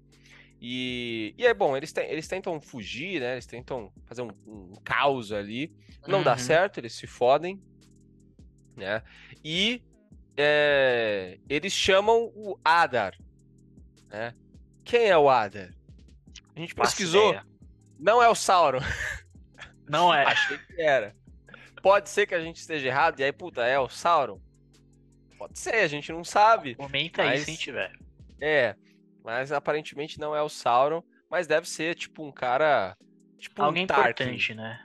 E, 0.61 1.35
e 1.39 1.47
é 1.47 1.55
bom, 1.55 1.77
eles, 1.77 1.93
te- 1.93 2.01
eles 2.01 2.27
tentam 2.27 2.61
fugir, 2.61 3.21
né? 3.21 3.33
Eles 3.35 3.47
tentam 3.47 3.93
fazer 4.07 4.23
um, 4.23 4.31
um 4.47 4.73
caos 4.85 5.31
ali. 5.33 5.73
Não 6.07 6.23
dá 6.23 6.33
Uhum. 6.33 6.39
certo, 6.39 6.79
eles 6.79 6.95
se 6.95 7.07
fodem, 7.07 7.63
né? 8.77 9.03
E 9.45 9.83
é, 10.37 11.39
eles 11.49 11.73
chamam 11.73 12.33
o 12.35 12.59
Adar, 12.65 13.17
né? 14.09 14.35
Quem 14.85 15.07
é 15.09 15.17
o 15.19 15.29
Adar? 15.29 15.71
A 16.57 16.61
gente 16.61 16.75
pesquisou, 16.75 17.39
não 17.99 18.21
é 18.23 18.29
o 18.29 18.35
Sauron. 18.35 18.81
Não 19.89 20.13
é. 20.13 20.25
Achei 20.27 20.59
que 20.59 20.81
era. 20.83 21.15
Pode 21.83 22.09
ser 22.11 22.27
que 22.27 22.35
a 22.35 22.41
gente 22.41 22.57
esteja 22.57 22.89
errado, 22.89 23.21
e 23.21 23.25
aí, 23.25 23.33
puta, 23.33 23.63
é 23.65 23.79
o 23.79 23.89
Sauron? 23.89 24.41
Pode 25.39 25.59
ser, 25.59 25.77
a 25.77 25.87
gente 25.87 26.11
não 26.13 26.25
sabe. 26.25 26.75
Comenta 26.75 27.23
aí 27.23 27.29
Mas- 27.31 27.43
se 27.45 27.57
tiver. 27.57 27.93
É, 28.41 28.75
mas 29.25 29.53
aparentemente 29.53 30.19
não 30.19 30.35
é 30.35 30.43
o 30.43 30.49
Sauron, 30.49 31.03
mas 31.31 31.47
deve 31.47 31.69
ser, 31.69 31.95
tipo, 31.95 32.25
um 32.27 32.33
cara... 32.33 32.97
Tipo 33.39 33.63
Alguém 33.63 33.85
um 33.85 33.87
Tarkin. 33.87 34.11
importante, 34.25 34.55
né? 34.55 34.81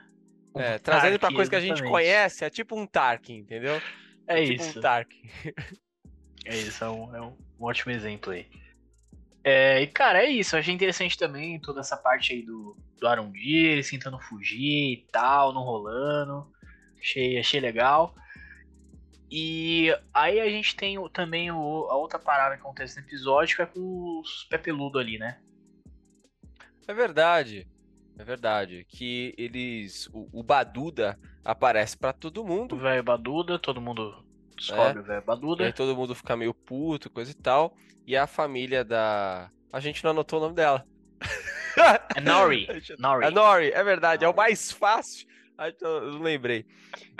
É, 0.56 0.76
Um 0.76 0.78
trazendo 0.78 1.18
pra 1.18 1.28
Tarkin, 1.28 1.34
coisa 1.36 1.50
que 1.50 1.56
a 1.56 1.60
gente 1.60 1.70
exatamente. 1.72 1.90
conhece, 1.92 2.44
é 2.44 2.50
tipo 2.50 2.78
um 2.78 2.86
Tarkin, 2.86 3.38
entendeu? 3.38 3.80
É 4.28 4.44
tipo 4.44 4.62
isso. 4.62 4.78
um 4.78 4.82
Tarkin. 4.82 5.22
É 6.46 6.54
isso, 6.58 6.84
é 6.84 6.90
um, 6.90 7.16
é 7.16 7.22
um 7.22 7.34
ótimo 7.58 7.90
exemplo 7.90 8.30
aí. 8.30 8.46
É, 9.42 9.80
e 9.80 9.86
cara, 9.86 10.22
é 10.22 10.28
isso. 10.28 10.54
Eu 10.54 10.60
achei 10.60 10.74
interessante 10.74 11.16
também 11.16 11.58
toda 11.58 11.80
essa 11.80 11.96
parte 11.96 12.34
aí 12.34 12.42
do, 12.42 12.76
do 13.00 13.08
Arondir, 13.08 13.70
eles 13.70 13.88
tentando 13.88 14.18
fugir 14.20 14.92
e 14.92 15.06
tal, 15.10 15.54
não 15.54 15.62
rolando. 15.62 16.52
Achei, 16.98 17.38
achei 17.38 17.60
legal. 17.60 18.14
E 19.30 19.88
aí 20.12 20.40
a 20.40 20.48
gente 20.48 20.76
tem 20.76 20.98
o- 20.98 21.08
também 21.08 21.50
o- 21.50 21.86
a 21.90 21.96
outra 21.96 22.18
parada 22.18 22.54
que 22.54 22.60
acontece 22.60 22.96
no 23.00 23.06
episódio, 23.06 23.56
que 23.56 23.62
é 23.62 23.66
com 23.66 24.20
os 24.20 24.44
pé 24.44 24.58
peludo 24.58 24.98
ali, 24.98 25.18
né? 25.18 25.38
É 26.86 26.94
verdade. 26.94 27.66
É 28.18 28.22
verdade. 28.24 28.86
Que 28.88 29.34
eles. 29.36 30.08
O, 30.12 30.28
o 30.32 30.42
Baduda 30.42 31.18
aparece 31.44 31.96
pra 31.96 32.12
todo 32.12 32.42
O 32.42 32.46
mundo. 32.46 32.76
velho 32.76 33.02
Baduda, 33.02 33.58
todo 33.58 33.80
mundo 33.80 34.24
descobre 34.56 34.98
É. 34.98 35.00
o 35.00 35.04
velho 35.04 35.16
E 35.16 35.20
aí 35.20 35.24
Baduda. 35.26 35.72
todo 35.72 35.96
mundo 35.96 36.14
fica 36.14 36.36
meio 36.36 36.54
puto, 36.54 37.10
coisa 37.10 37.30
e 37.32 37.34
tal. 37.34 37.74
E 38.06 38.16
a 38.16 38.26
família 38.26 38.84
da. 38.84 39.50
A 39.72 39.80
gente 39.80 40.04
não 40.04 40.12
anotou 40.12 40.38
o 40.38 40.42
nome 40.42 40.54
dela. 40.54 40.86
É 42.14 42.20
Nori. 42.20 42.68
Nori. 43.00 43.26
É 43.26 43.30
Nori, 43.30 43.70
é 43.72 43.82
verdade, 43.82 44.24
é 44.24 44.28
o 44.28 44.36
mais 44.36 44.70
fácil. 44.70 45.26
Ah, 45.56 45.68
então, 45.68 45.88
Eu 45.88 46.12
não 46.12 46.22
lembrei. 46.22 46.66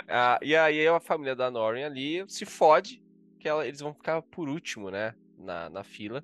Ah, 0.09 0.37
e 0.41 0.55
aí 0.55 0.87
a 0.87 0.99
família 0.99 1.35
da 1.35 1.49
Nori 1.49 1.83
ali 1.83 2.23
se 2.27 2.45
fode, 2.45 3.01
que 3.39 3.47
ela- 3.47 3.65
eles 3.65 3.79
vão 3.79 3.93
ficar 3.93 4.21
por 4.21 4.49
último, 4.49 4.89
né? 4.91 5.13
Na, 5.37 5.69
na 5.69 5.83
fila. 5.83 6.23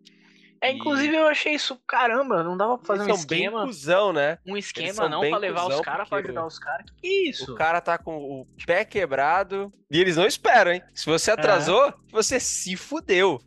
É, 0.64 0.72
inclusive 0.72 1.16
eu 1.16 1.26
achei 1.28 1.54
isso, 1.56 1.76
caramba, 1.88 2.44
não 2.44 2.56
dava 2.56 2.78
pra 2.78 2.86
fazer 2.86 3.04
Eles 3.04 3.16
um 3.16 3.18
são 3.18 3.28
bem 3.28 3.40
esquema. 3.46 3.66
cuzão, 3.66 4.14
né? 4.14 4.38
Um 4.46 4.56
esquema 4.56 5.10
não 5.10 5.22
pra 5.28 5.38
levar 5.40 5.66
os 5.68 5.82
caras 5.82 6.08
pra 6.08 6.20
ajudar 6.20 6.46
os 6.46 6.60
caras. 6.60 6.86
Que, 7.02 7.30
isso? 7.30 7.54
O 7.54 7.56
cara 7.56 7.82
tá 7.82 7.98
com 7.98 8.16
o 8.16 8.48
pé 8.66 8.86
quebrado 8.86 9.74
e 9.90 10.00
eles 10.00 10.18
não 10.18 10.26
esperam, 10.28 10.72
hein? 10.74 10.84
Se 10.94 11.08
você 11.08 11.32
atrasou, 11.32 11.92
você 12.12 12.40
se 12.40 12.76
fudeu. 12.76 13.40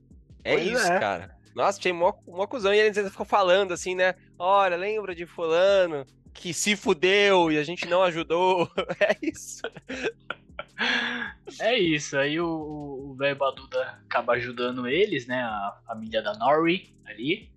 É 0.42 0.54
Pois 0.54 0.66
isso, 0.66 0.86
é. 0.92 0.98
cara. 0.98 1.36
Nossa, 1.54 1.78
tinha 1.78 1.94
mó, 1.94 2.12
mó 2.26 2.48
cuzão. 2.48 2.74
E 2.74 2.78
eles 2.80 2.98
ficam 3.10 3.24
falando 3.24 3.72
assim, 3.72 3.94
né? 3.94 4.14
Olha, 4.36 4.74
lembra 4.76 5.14
de 5.14 5.24
fulano 5.24 6.04
que 6.34 6.52
se 6.52 6.76
fudeu 6.76 7.50
e 7.50 7.56
a 7.58 7.62
gente 7.64 7.86
não 7.86 8.02
ajudou. 8.02 8.68
É 9.00 9.16
isso. 9.22 9.62
É 11.60 11.78
isso, 11.78 12.16
aí 12.18 12.40
o- 12.40 13.10
o 13.10 13.14
velho 13.14 13.36
Baduda 13.36 13.80
acaba 14.04 14.32
ajudando 14.34 14.88
eles, 14.88 15.26
né? 15.26 15.40
A 15.42 15.78
família 15.86 16.20
da 16.20 16.34
Nori 16.34 16.92
ali. 17.04 17.50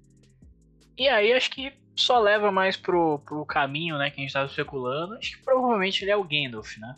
E 0.98 1.08
aí 1.08 1.34
acho 1.34 1.50
que 1.50 1.74
só 1.96 2.20
leva 2.20 2.52
mais 2.52 2.78
pro, 2.78 3.20
pro 3.20 3.44
caminho, 3.46 3.98
né? 3.98 4.12
Que 4.12 4.22
a 4.22 4.24
gente 4.24 4.34
tava 4.34 4.46
especulando. 4.48 5.16
Acho 5.16 5.36
que 5.38 5.44
provavelmente 5.44 6.04
ele 6.04 6.12
é 6.12 6.16
o 6.16 6.24
Gandalf, 6.24 6.78
né? 6.78 6.96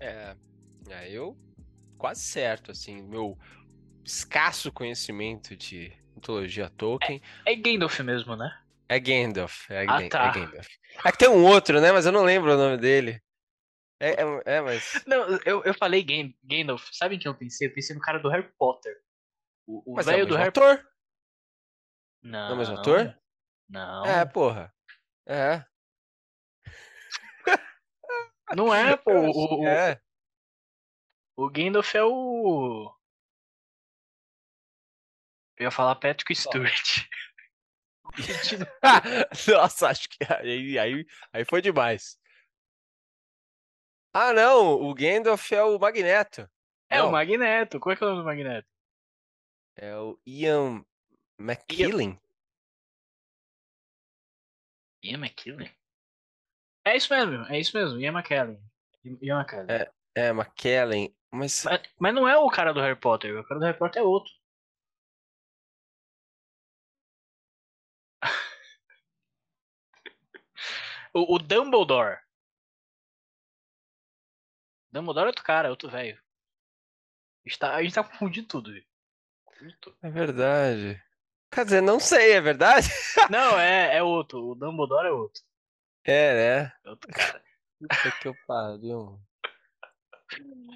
É, 0.00 0.34
é, 0.88 1.10
eu 1.10 1.36
quase 1.98 2.22
certo, 2.22 2.70
assim, 2.70 3.02
meu 3.02 3.36
escasso 4.04 4.72
conhecimento 4.72 5.54
de 5.56 5.92
mitologia 6.14 6.70
Tolkien 6.70 7.20
É 7.44 7.54
Gandalf 7.54 8.00
mesmo, 8.00 8.36
né? 8.36 8.50
É, 8.88 8.98
Gandalf. 8.98 9.70
É, 9.70 9.86
Ah, 9.88 10.02
é 10.02 10.08
tá. 10.08 10.30
Gandalf. 10.30 10.66
É 11.04 11.12
que 11.12 11.18
tem 11.18 11.28
um 11.28 11.44
outro, 11.44 11.80
né? 11.80 11.92
Mas 11.92 12.06
eu 12.06 12.12
não 12.12 12.22
lembro 12.24 12.52
o 12.52 12.56
nome 12.56 12.76
dele. 12.76 13.22
É, 14.00 14.10
é, 14.10 14.42
é, 14.56 14.60
mas. 14.60 15.04
Não, 15.06 15.38
eu, 15.44 15.62
eu 15.64 15.74
falei 15.74 16.02
Gan- 16.02 16.32
Gandalf. 16.42 16.88
Sabe 16.92 17.16
em 17.16 17.18
quem 17.18 17.30
eu 17.30 17.36
pensei? 17.36 17.68
Eu 17.68 17.74
pensei 17.74 17.94
no 17.96 18.02
cara 18.02 18.18
do 18.18 18.28
Harry 18.28 18.50
Potter. 18.58 18.96
O 19.66 19.92
o 19.92 19.96
Mas 19.96 20.06
é 20.08 20.12
velho 20.12 20.24
o 20.24 20.26
do 20.28 20.36
Harry 20.36 20.48
ator? 20.48 20.88
Não. 22.22 22.50
é 22.50 22.52
o 22.52 22.56
mesmo 22.56 22.78
ator? 22.78 23.18
Não. 23.68 24.06
É, 24.06 24.24
porra. 24.24 24.72
É. 25.26 25.64
Não 28.56 28.74
é, 28.74 28.96
pô. 28.96 29.10
O, 29.12 29.66
é. 29.66 30.00
o 31.36 31.50
Gandalf 31.50 31.94
é 31.94 32.02
o. 32.02 32.94
Eu 35.58 35.64
ia 35.64 35.70
falar 35.70 35.96
Patrick 35.96 36.34
Stewart. 36.34 37.04
Nossa, 39.48 39.88
acho 39.88 40.08
que 40.08 40.18
aí, 40.32 40.78
aí, 40.78 41.06
aí 41.32 41.44
foi 41.44 41.62
demais. 41.62 42.18
Ah, 44.12 44.32
não, 44.32 44.82
o 44.82 44.94
Gandalf 44.94 45.52
é 45.52 45.62
o 45.62 45.78
Magneto. 45.78 46.48
É 46.90 46.98
Não, 46.98 47.08
o 47.08 47.12
Magneto. 47.12 47.78
Qual 47.78 47.92
é 47.92 47.96
que 47.96 48.02
é 48.02 48.06
o 48.06 48.10
nome 48.10 48.22
do 48.22 48.26
Magneto? 48.26 48.68
É 49.76 49.96
o 49.96 50.18
Ian 50.26 50.84
McKellen. 51.38 52.18
Ian 55.02 55.18
McKellen? 55.18 55.70
É 56.84 56.96
isso 56.96 57.12
mesmo, 57.12 57.44
é 57.44 57.60
isso 57.60 57.76
mesmo, 57.76 58.00
Ian 58.00 58.12
McKellen. 58.12 58.60
Ian 59.22 59.40
McKellen. 59.40 59.70
É. 59.70 59.92
É, 60.18 60.30
McKellen. 60.30 61.14
Mas. 61.30 61.62
Mas, 61.64 61.82
mas 62.00 62.14
não 62.14 62.28
é 62.28 62.36
o 62.36 62.48
cara 62.48 62.72
do 62.72 62.80
Harry 62.80 62.98
Potter, 62.98 63.38
o 63.38 63.44
cara 63.44 63.60
do 63.60 63.66
Harry 63.66 63.78
Potter 63.78 64.02
é 64.02 64.04
outro. 64.04 64.32
O, 71.22 71.34
o 71.34 71.38
Dumbledore. 71.38 72.18
Dumbledore 74.90 75.26
é 75.26 75.28
outro 75.28 75.44
cara, 75.44 75.68
é 75.68 75.70
outro 75.70 75.88
velho. 75.88 76.20
Está, 77.44 77.74
a 77.74 77.82
gente 77.82 77.94
tá 77.94 78.04
confundindo 78.04 78.48
tudo. 78.48 78.72
viu? 78.72 78.84
É 80.02 80.10
verdade. 80.10 81.02
Quer 81.50 81.64
dizer, 81.64 81.80
não 81.80 81.98
sei, 81.98 82.32
é 82.32 82.40
verdade? 82.40 82.88
Não, 83.30 83.58
é, 83.58 83.96
é 83.96 84.02
outro. 84.02 84.50
O 84.50 84.54
Dumbledore 84.54 85.08
é 85.08 85.10
outro. 85.10 85.42
É, 86.04 86.34
né? 86.34 86.72
É 86.84 86.90
outro 86.90 87.10
cara. 87.10 87.42
Puta 87.80 88.12
que 88.20 88.28
eu 88.28 88.34
pariu. 88.46 89.20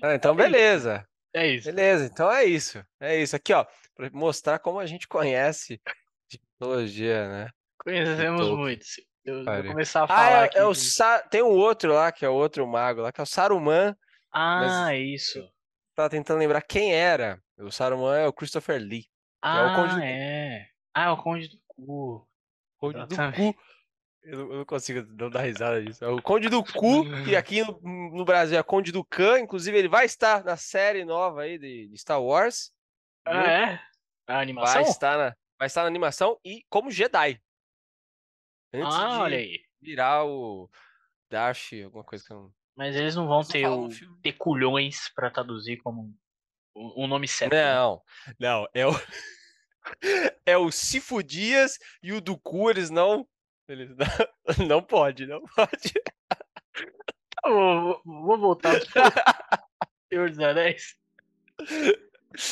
Ah, 0.03 0.15
então, 0.15 0.35
beleza. 0.35 1.07
É 1.35 1.47
isso. 1.47 1.67
Beleza, 1.67 2.07
então 2.07 2.31
é 2.31 2.45
isso. 2.45 2.85
É 3.01 3.17
isso. 3.21 3.37
Aqui, 3.37 3.53
ó, 3.53 3.67
pra 3.95 4.11
mostrar 4.11 4.59
como 4.59 4.79
a 4.79 4.87
gente 4.87 5.07
conhece 5.07 5.81
de 6.29 6.41
mitologia, 6.41 7.29
né? 7.29 7.51
Conhecemos 7.79 8.49
muito. 8.49 8.85
Eu 9.25 9.45
vou 9.45 9.65
começar 9.65 10.01
a 10.01 10.05
Ah, 10.05 10.09
falar 10.09 10.31
é, 10.43 10.45
aqui. 10.45 10.59
é 10.59 10.65
o 10.65 10.75
Sa- 10.75 11.21
tem 11.23 11.43
um 11.43 11.51
outro 11.51 11.93
lá, 11.93 12.11
que 12.11 12.25
é 12.25 12.29
o 12.29 12.35
outro 12.35 12.67
mago 12.67 13.03
lá, 13.03 13.13
que 13.13 13.21
é 13.21 13.25
o 13.25 13.27
Saruman. 13.27 13.97
Ah, 14.33 14.61
mas- 14.87 14.99
isso. 14.99 15.49
Tava 15.95 16.09
tentando 16.11 16.39
lembrar 16.39 16.63
quem 16.63 16.93
era. 16.95 17.41
O 17.59 17.71
Saruman 17.71 18.17
é 18.17 18.27
o 18.27 18.33
Christopher 18.33 18.81
Lee. 18.81 19.07
é 19.45 19.49
o 19.49 19.75
Conde 19.75 19.93
Ah, 19.93 19.97
do- 19.97 20.03
é. 20.03 20.67
Ah, 20.95 21.05
é 21.05 21.11
o 21.11 21.17
Conde 21.17 21.49
do 21.49 21.59
Cu. 21.67 22.29
Conde 22.79 22.99
do 23.07 23.13
Exatamente. 23.15 23.55
Cu. 23.55 23.63
Eu 24.25 24.39
não, 24.39 24.53
eu 24.55 24.67
consigo 24.67 25.05
não 25.19 25.29
dar 25.29 25.41
risada 25.43 25.83
disso. 25.83 26.05
É 26.05 26.09
o 26.09 26.23
Conde 26.23 26.49
do 26.49 26.63
Cu, 26.63 27.03
que 27.25 27.35
aqui 27.37 27.63
no, 27.65 27.81
no 28.17 28.25
Brasil 28.25 28.57
é 28.59 28.63
Conde 28.63 28.93
do 28.93 29.05
Khan. 29.05 29.41
Inclusive, 29.41 29.77
ele 29.77 29.89
vai 29.89 30.05
estar 30.07 30.45
na 30.45 30.57
série 30.57 31.05
nova 31.05 31.43
aí 31.43 31.59
de, 31.59 31.89
de 31.89 31.99
Star 31.99 32.23
Wars. 32.23 32.71
Ah, 33.25 33.43
é? 33.43 33.81
A 34.29 34.39
animação? 34.41 34.83
Vai 34.83 34.91
estar, 34.91 35.19
na, 35.19 35.35
vai 35.59 35.67
estar 35.67 35.83
na 35.83 35.89
animação 35.89 36.39
e 36.45 36.63
como 36.71 36.91
Jedi. 36.91 37.41
Antes 38.73 38.95
Ah, 38.95 39.09
de 39.09 39.23
olha 39.23 39.39
aí. 39.39 39.61
virar 39.81 40.25
o 40.25 40.71
Darth, 41.31 41.73
alguma 41.85 42.05
coisa 42.05 42.25
que 42.25 42.33
eu 42.33 42.37
não. 42.37 42.55
Mas 42.77 42.97
eles 42.97 43.15
não 43.15 43.27
vão 43.27 43.41
não 43.41 43.45
ter 43.49 43.67
o 43.69 43.89
ter 44.23 44.33
culhões 44.33 45.09
pra 45.15 45.31
traduzir 45.31 45.77
como 45.79 46.15
o, 46.75 47.05
o 47.05 47.07
nome 47.07 47.29
certo. 47.29 47.53
né? 47.53 47.75
Não, 47.75 48.03
não, 48.39 48.67
é 48.73 48.87
o. 48.87 48.91
é 50.47 50.57
o 50.57 50.71
Sifo 50.71 51.23
Dias 51.23 51.79
e 52.03 52.13
o 52.13 52.21
do 52.21 52.39
Cu, 52.39 52.71
eles 52.71 52.89
não. 52.91 53.29
Eles 53.69 53.91
não, 54.59 54.67
não 54.67 54.83
pode, 54.83 55.27
não 55.27 55.43
pode. 55.43 55.93
Eu 57.45 57.53
Vou, 57.53 58.03
vou 58.05 58.39
voltar 58.39 58.79
pro 58.79 58.89
Senhor 60.09 60.31
dos 60.31 60.39
Anéis. 60.39 60.97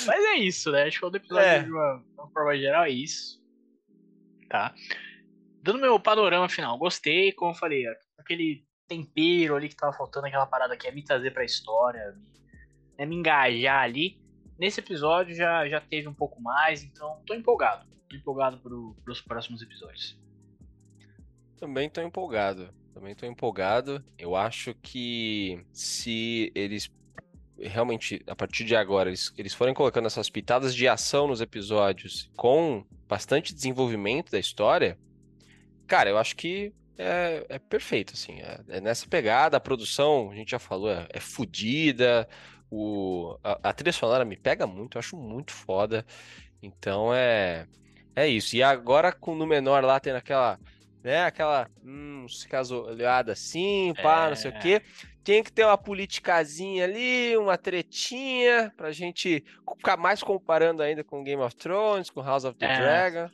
Mas 0.07 0.25
é 0.25 0.35
isso, 0.35 0.71
né? 0.73 0.83
Acho 0.85 0.99
que 0.99 1.05
o 1.07 1.17
episódio 1.17 1.47
É. 1.47 1.63
de 1.63 1.71
uma, 1.71 2.05
uma 2.19 2.31
forma 2.31 2.57
geral 2.59 2.85
é 2.85 2.91
isso. 2.91 3.41
Tá. 4.49 4.75
Dando 5.63 5.79
meu 5.79 6.01
panorama 6.01 6.49
final, 6.49 6.79
gostei, 6.79 7.33
como 7.33 7.51
eu 7.51 7.55
falei, 7.55 7.85
aquele 8.19 8.65
tempero 8.89 9.57
ali 9.57 9.69
que 9.69 9.77
tava 9.77 9.93
faltando, 9.93 10.27
aquela 10.27 10.47
parada 10.47 10.77
que 10.77 10.89
é 10.89 10.93
me 10.93 11.05
trazer 11.05 11.33
pra 11.33 11.45
história, 11.45 12.13
me, 12.17 12.27
né, 12.99 13.07
me 13.07 13.17
engajar 13.17 13.83
ali. 13.83 14.19
Nesse 14.59 14.81
episódio 14.81 15.35
já, 15.35 15.69
já 15.69 15.81
teve 15.81 16.09
um 16.09 16.15
pouco 16.15 16.41
mais, 16.41 16.83
então 16.83 17.23
tô 17.27 17.35
empolgado. 17.35 17.87
Tô 18.09 18.17
empolgado 18.17 18.59
pro, 18.59 18.97
pros 19.05 19.21
próximos 19.21 19.63
episódios. 19.63 20.19
Também 21.57 21.89
tô 21.89 22.01
empolgado. 22.01 22.75
Também 22.93 23.15
tô 23.15 23.27
empolgado. 23.27 24.05
Eu 24.19 24.35
acho 24.35 24.75
que 24.83 25.65
se 25.73 26.51
eles 26.55 26.91
realmente, 27.59 28.23
a 28.27 28.35
partir 28.35 28.65
de 28.65 28.75
agora, 28.75 29.11
eles, 29.11 29.33
eles 29.37 29.55
forem 29.55 29.75
colocando 29.75 30.07
essas 30.07 30.31
pitadas 30.31 30.75
de 30.75 30.89
ação 30.89 31.29
nos 31.29 31.41
episódios 31.41 32.31
com 32.37 32.85
bastante 33.07 33.55
desenvolvimento 33.55 34.33
da 34.33 34.39
história, 34.39 34.99
cara, 35.91 36.09
eu 36.09 36.17
acho 36.17 36.37
que 36.37 36.73
é, 36.97 37.45
é 37.49 37.59
perfeito, 37.59 38.13
assim. 38.15 38.41
É, 38.41 38.61
é 38.69 38.81
nessa 38.81 39.07
pegada, 39.09 39.57
a 39.57 39.61
produção, 39.61 40.31
a 40.31 40.35
gente 40.37 40.53
já 40.53 40.59
falou, 40.61 40.91
é, 40.91 41.09
é 41.13 41.19
fodida. 41.21 42.29
O, 42.71 43.37
a, 43.43 43.71
a 43.71 43.73
trilha 43.73 43.93
sonora 43.93 44.25
me 44.25 44.37
pega 44.37 44.67
muito, 44.67 44.97
eu 44.97 45.01
acho 45.01 45.17
muito 45.17 45.53
foda. 45.53 46.07
Então 46.63 47.13
é, 47.13 47.67
é 48.15 48.29
isso. 48.29 48.55
E 48.55 48.63
agora 48.63 49.13
com 49.13 49.33
o 49.33 49.37
Númenor 49.37 49.83
lá 49.85 49.99
tendo 49.99 50.17
aquela 50.17 50.57
né? 51.03 51.25
Aquela, 51.25 51.67
hum, 51.83 52.27
se 52.29 52.47
caso 52.47 52.83
olhada 52.83 53.33
assim, 53.33 53.95
pá, 54.03 54.29
não 54.29 54.37
sei 54.37 54.51
o 54.51 54.55
É. 54.55 54.59
quê. 54.59 54.83
Tem 55.25 55.43
que 55.43 55.51
ter 55.51 55.65
uma 55.65 55.79
politicazinha 55.79 56.85
ali, 56.85 57.37
uma 57.39 57.57
tretinha, 57.57 58.71
pra 58.77 58.93
gente 58.93 59.43
ficar 59.79 59.97
mais 59.97 60.23
comparando 60.23 60.83
ainda 60.83 61.03
com 61.03 61.25
Game 61.25 61.43
of 61.43 61.57
Thrones, 61.57 62.11
com 62.11 62.23
House 62.23 62.45
of 62.45 62.59
the 62.59 62.67
É. 62.67 62.77
Dragon. 62.79 63.31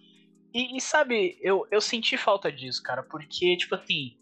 E, 0.56 0.74
e 0.74 0.80
sabe, 0.80 1.38
eu, 1.42 1.68
eu 1.70 1.82
senti 1.82 2.16
falta 2.16 2.50
disso, 2.50 2.82
cara, 2.82 3.02
porque, 3.02 3.58
tipo 3.58 3.74
assim, 3.74 4.16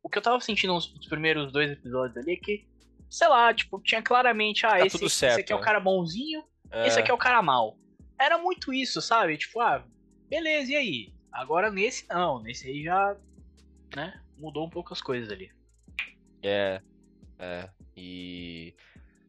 o 0.00 0.08
que 0.08 0.18
eu 0.18 0.22
tava 0.22 0.40
sentindo 0.40 0.72
nos, 0.72 0.94
nos 0.94 1.08
primeiros 1.08 1.50
dois 1.50 1.68
episódios 1.68 2.16
ali 2.16 2.34
é 2.34 2.36
que, 2.36 2.64
sei 3.10 3.26
lá, 3.26 3.52
tipo, 3.52 3.80
tinha 3.82 4.00
claramente, 4.00 4.64
ah, 4.64 4.78
Tá 4.78 4.86
esse, 4.86 4.96
tudo 4.96 5.08
esse 5.08 5.16
certo, 5.16 5.40
aqui 5.40 5.52
é 5.52 5.56
o 5.56 5.58
né? 5.58 5.64
cara 5.64 5.80
bonzinho, 5.80 6.44
esse 6.86 7.00
aqui 7.00 7.10
é 7.10 7.14
o 7.14 7.18
cara 7.18 7.42
mal. 7.42 7.76
Era 8.16 8.38
muito 8.38 8.72
isso, 8.72 9.02
sabe? 9.02 9.36
Tipo, 9.36 9.58
ah, 9.58 9.84
beleza, 10.28 10.70
e 10.70 10.76
aí? 10.76 11.12
Agora 11.32 11.72
nesse 11.72 12.08
não, 12.08 12.40
nesse 12.40 12.68
aí 12.68 12.84
já, 12.84 13.16
né, 13.96 14.20
mudou 14.38 14.64
um 14.64 14.70
pouco 14.70 14.92
as 14.92 15.02
coisas 15.02 15.28
ali. 15.28 15.50
É, 16.40 16.80
é. 17.36 17.68
E, 17.96 18.76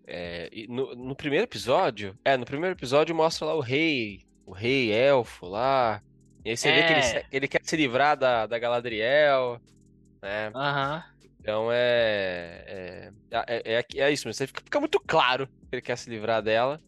é, 0.05 0.47
e 0.51 0.67
no, 0.67 0.93
no 0.95 1.15
primeiro 1.15 1.45
episódio, 1.45 2.15
é, 2.23 2.37
no 2.37 2.45
primeiro 2.45 2.75
episódio 2.75 3.15
mostra 3.15 3.47
lá 3.47 3.55
o 3.55 3.61
rei, 3.61 4.21
o 4.45 4.51
rei 4.51 4.91
elfo 4.91 5.47
lá. 5.47 6.03
E 6.43 6.49
aí 6.51 6.57
você 6.57 6.71
vê 6.71 6.83
que 6.83 6.93
ele, 6.93 7.01
É. 7.01 7.25
ele 7.31 7.47
quer 7.47 7.61
se 7.63 7.75
livrar 7.75 8.17
da, 8.17 8.47
da 8.47 8.57
Galadriel, 8.59 9.61
né? 10.21 10.55
Aham. 10.55 11.03
Então 11.39 11.71
é, 11.71 12.63
é, 12.67 13.13
é, 13.31 13.79
é, 13.79 13.85
é 14.01 14.11
isso, 14.11 14.27
mas 14.27 14.37
você 14.37 14.47
fica, 14.47 14.61
fica 14.63 14.79
muito 14.79 14.99
claro 14.99 15.47
que 15.47 15.75
ele 15.75 15.81
quer 15.81 15.97
se 15.97 16.09
livrar 16.09 16.41
dela, 16.41 16.81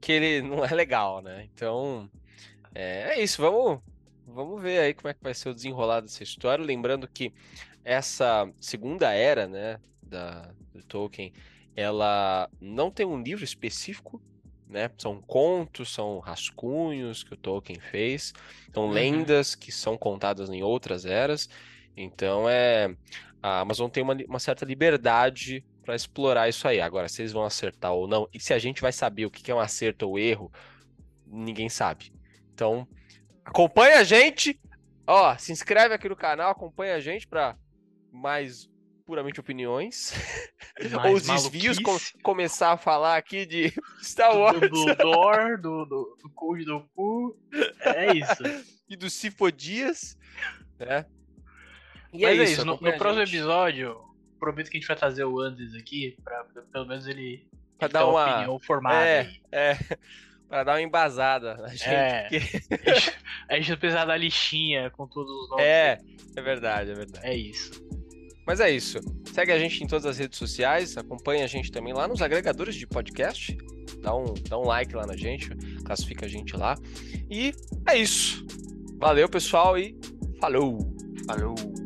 que 0.00 0.12
ele 0.12 0.42
não 0.48 0.64
é 0.64 0.70
legal, 0.74 1.22
né? 1.22 1.44
Então 1.52 2.10
é, 2.74 3.18
é 3.18 3.22
isso, 3.22 3.42
vamos, 3.42 3.80
vamos 4.26 4.62
ver 4.62 4.80
aí 4.80 4.94
como 4.94 5.08
é 5.08 5.14
que 5.14 5.22
vai 5.22 5.34
ser 5.34 5.50
o 5.50 5.54
desenrolar 5.54 6.00
dessa 6.00 6.22
história. 6.22 6.64
Lembrando 6.64 7.08
que 7.08 7.32
essa 7.84 8.50
segunda 8.60 9.12
era, 9.12 9.46
né, 9.48 9.80
da, 10.02 10.52
do 10.72 10.82
Tolkien, 10.84 11.32
ela 11.76 12.50
não 12.60 12.90
tem 12.90 13.06
um 13.06 13.22
livro 13.22 13.44
específico, 13.44 14.22
né? 14.68 14.90
São 14.98 15.20
contos, 15.22 15.92
são 15.92 16.18
rascunhos 16.18 17.24
que 17.24 17.34
o 17.34 17.36
Tolkien 17.36 17.80
fez, 17.80 18.32
são 18.72 18.84
uhum. 18.84 18.90
lendas 18.90 19.54
que 19.54 19.72
são 19.72 19.96
contadas 19.96 20.50
em 20.50 20.62
outras 20.62 21.04
eras. 21.04 21.48
Então 21.96 22.48
é 22.48 22.94
a 23.42 23.60
Amazon 23.60 23.88
tem 23.88 24.02
uma, 24.02 24.16
uma 24.28 24.38
certa 24.38 24.64
liberdade 24.64 25.64
para 25.84 25.94
explorar 25.94 26.48
isso 26.48 26.66
aí. 26.66 26.80
Agora, 26.80 27.08
se 27.08 27.22
eles 27.22 27.32
vão 27.32 27.44
acertar 27.44 27.92
ou 27.92 28.06
não, 28.06 28.28
e 28.32 28.40
se 28.40 28.52
a 28.52 28.58
gente 28.58 28.82
vai 28.82 28.92
saber 28.92 29.26
o 29.26 29.30
que 29.30 29.50
é 29.50 29.54
um 29.54 29.60
acerto 29.60 30.08
ou 30.08 30.18
erro, 30.18 30.52
ninguém 31.26 31.68
sabe. 31.68 32.12
Então, 32.52 32.86
acompanha 33.44 33.98
a 33.98 34.04
gente. 34.04 34.60
Ó, 35.06 35.36
se 35.38 35.52
inscreve 35.52 35.94
aqui 35.94 36.08
no 36.08 36.16
canal, 36.16 36.50
acompanha 36.50 36.96
a 36.96 37.00
gente 37.00 37.26
para 37.26 37.56
mais 38.12 38.68
puramente 39.08 39.40
opiniões. 39.40 40.12
ou 41.06 41.14
os 41.14 41.26
desvios, 41.26 41.78
com, 41.78 41.96
começar 42.22 42.72
a 42.72 42.76
falar 42.76 43.16
aqui 43.16 43.46
de 43.46 43.72
Star 44.04 44.36
Wars. 44.36 44.60
Do, 44.60 44.68
do, 44.68 44.94
Dor, 44.96 45.56
do, 45.58 45.86
do, 45.86 46.16
do 46.22 46.30
Code 46.34 46.66
do 46.66 46.80
Cu. 46.94 47.34
É 47.80 48.14
isso. 48.14 48.42
e 48.86 48.94
do 48.94 49.08
Cifodias. 49.08 50.18
Né? 50.78 51.06
E 52.12 52.20
Mas 52.20 52.38
é, 52.38 52.42
é 52.42 52.44
isso. 52.44 52.66
No, 52.66 52.78
no 52.78 52.98
próximo 52.98 53.22
episódio, 53.22 53.98
prometo 54.38 54.70
que 54.70 54.76
a 54.76 54.80
gente 54.80 54.88
vai 54.88 54.96
trazer 54.96 55.24
o 55.24 55.40
Andes 55.40 55.74
aqui, 55.74 56.14
pra 56.22 56.44
pelo 56.70 56.84
menos 56.84 57.06
ele 57.06 57.48
pra 57.78 57.88
dar 57.88 58.06
uma 58.06 58.30
opinião 58.30 58.58
formada. 58.58 59.06
É, 59.06 59.20
aí. 59.20 59.40
é. 59.50 59.78
Pra 60.46 60.64
dar 60.64 60.72
uma 60.72 60.82
embasada 60.82 61.56
na 61.56 61.68
gente. 61.68 61.88
É, 61.88 62.28
porque... 62.28 63.12
a 63.48 63.56
gente 63.56 63.76
precisa 63.76 64.04
da 64.04 64.16
listinha 64.16 64.90
com 64.90 65.06
todos 65.06 65.30
os 65.30 65.50
nomes. 65.50 65.64
É, 65.64 65.98
é 66.36 66.42
verdade, 66.42 66.90
é 66.90 66.94
verdade. 66.94 67.26
É 67.26 67.34
isso. 67.34 67.87
Mas 68.48 68.60
é 68.60 68.70
isso. 68.70 68.98
Segue 69.30 69.52
a 69.52 69.58
gente 69.58 69.84
em 69.84 69.86
todas 69.86 70.06
as 70.06 70.16
redes 70.16 70.38
sociais, 70.38 70.96
acompanha 70.96 71.44
a 71.44 71.46
gente 71.46 71.70
também 71.70 71.92
lá 71.92 72.08
nos 72.08 72.22
agregadores 72.22 72.74
de 72.74 72.86
podcast. 72.86 73.54
Dá 74.00 74.16
um, 74.16 74.32
dá 74.48 74.58
um 74.58 74.64
like 74.64 74.96
lá 74.96 75.06
na 75.06 75.14
gente, 75.14 75.50
classifica 75.84 76.24
a 76.24 76.28
gente 76.30 76.56
lá. 76.56 76.74
E 77.30 77.52
é 77.86 77.98
isso. 77.98 78.46
Valeu, 78.96 79.28
pessoal, 79.28 79.76
e 79.76 79.94
falou! 80.40 80.78
Falou! 81.26 81.77